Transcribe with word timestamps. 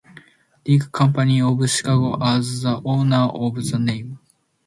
Dick 0.65 0.91
Company 0.91 1.43
of 1.43 1.69
Chicago 1.69 2.17
as 2.25 2.63
the 2.63 2.81
owner 2.83 3.29
of 3.35 3.63
the 3.63 3.77
name. 3.77 4.17